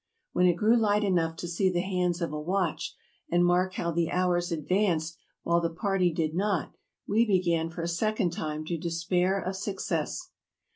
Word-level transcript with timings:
When 0.33 0.47
it 0.47 0.55
grew 0.55 0.75
light 0.77 1.03
enough 1.03 1.35
to 1.35 1.47
see 1.47 1.69
the 1.69 1.81
hands 1.81 2.23
of 2.23 2.33
a 2.33 2.39
watch, 2.41 2.95
and 3.29 3.45
mark 3.45 3.75
how 3.75 3.91
the 3.91 4.09
hours 4.09 4.51
advanced 4.51 5.15
while 5.43 5.61
the 5.61 5.69
party 5.69 6.11
did 6.11 6.33
not, 6.33 6.73
we 7.07 7.23
began 7.23 7.69
for 7.69 7.83
a 7.83 7.87
second 7.87 8.31
time 8.31 8.65
to 8.65 8.79
despair 8.79 9.39
of 9.39 9.55
success. 9.55 10.31